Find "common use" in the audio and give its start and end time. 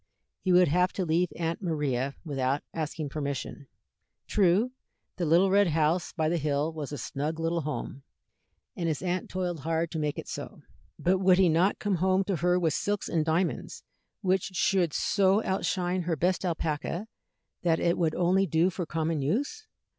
18.87-19.67